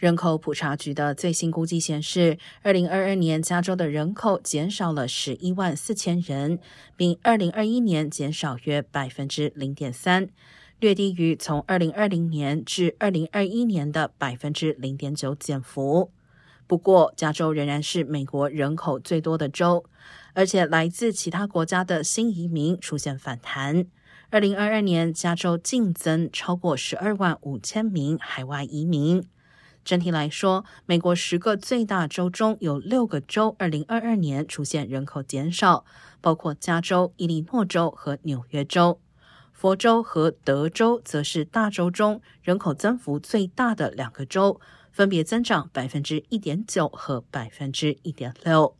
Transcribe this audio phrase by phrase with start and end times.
[0.00, 6.58] 人口普查局的最新估计显示，二零二二年加州的人口减少了十一万四千人，
[6.96, 10.30] 比二零二一年减少约百分之零点三，
[10.78, 16.10] 略低于从二零二零年至二零二一年的百分之零点九减幅。
[16.66, 19.84] 不过，加州仍然是美国人口最多的州，
[20.32, 23.84] 而且来自其他国家的新移民出现反弹。
[24.30, 29.22] 二零二二年，加州净增超过十二万五千名海外移民。
[29.84, 35.84] 整体来说，美国十个最大州中有六个州，二零二二年出现人口减少，
[36.20, 39.00] 包括加州、伊利诺州和纽约州。
[39.52, 48.79] 佛州和德州则是大州中人口增幅最大的两个州，分别增长百分之一点九和百分之一点六。